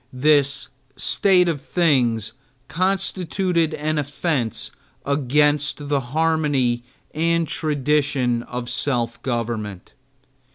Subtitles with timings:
[0.11, 2.33] This state of things
[2.67, 4.71] constituted an offense
[5.05, 9.93] against the harmony and traditions of self government.